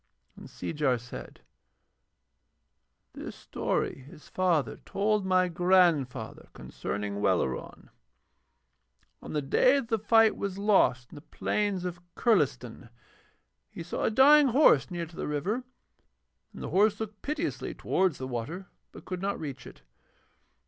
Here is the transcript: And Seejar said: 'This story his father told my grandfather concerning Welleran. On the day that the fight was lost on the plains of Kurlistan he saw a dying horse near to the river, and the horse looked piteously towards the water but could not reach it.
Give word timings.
And 0.35 0.49
Seejar 0.49 0.97
said: 0.99 1.41
'This 3.13 3.35
story 3.35 3.99
his 4.09 4.29
father 4.29 4.77
told 4.77 5.27
my 5.27 5.47
grandfather 5.47 6.49
concerning 6.53 7.21
Welleran. 7.21 7.91
On 9.21 9.33
the 9.33 9.43
day 9.43 9.75
that 9.79 9.89
the 9.89 9.99
fight 9.99 10.35
was 10.35 10.57
lost 10.57 11.09
on 11.11 11.15
the 11.17 11.21
plains 11.21 11.85
of 11.85 12.01
Kurlistan 12.15 12.89
he 13.69 13.83
saw 13.83 14.01
a 14.03 14.09
dying 14.09 14.47
horse 14.47 14.89
near 14.89 15.05
to 15.05 15.15
the 15.15 15.27
river, 15.27 15.65
and 16.51 16.63
the 16.63 16.69
horse 16.69 16.99
looked 16.99 17.21
piteously 17.21 17.75
towards 17.75 18.17
the 18.17 18.27
water 18.27 18.65
but 18.91 19.05
could 19.05 19.21
not 19.21 19.39
reach 19.39 19.67
it. 19.67 19.83